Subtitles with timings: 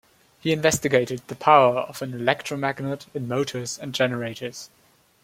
[0.39, 4.71] He investigated the power of an electromagnet in motors and generators.